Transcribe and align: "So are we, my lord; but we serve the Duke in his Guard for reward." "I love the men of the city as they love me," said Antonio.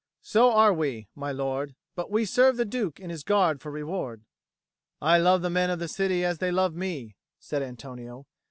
"So 0.23 0.51
are 0.51 0.73
we, 0.73 1.09
my 1.13 1.31
lord; 1.31 1.75
but 1.93 2.09
we 2.09 2.25
serve 2.25 2.57
the 2.57 2.65
Duke 2.65 2.99
in 2.99 3.11
his 3.11 3.23
Guard 3.23 3.61
for 3.61 3.69
reward." 3.69 4.23
"I 4.99 5.19
love 5.19 5.43
the 5.43 5.49
men 5.51 5.69
of 5.69 5.77
the 5.77 5.87
city 5.87 6.25
as 6.25 6.39
they 6.39 6.49
love 6.49 6.73
me," 6.73 7.15
said 7.37 7.61
Antonio. 7.61 8.25